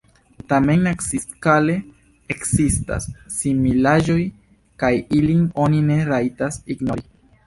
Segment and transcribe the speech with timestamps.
[0.51, 1.73] Tamen naciskale
[2.35, 3.05] ekzistas
[3.35, 4.17] similaĵoj,
[4.85, 7.07] kaj ilin oni ne rajtas ignori.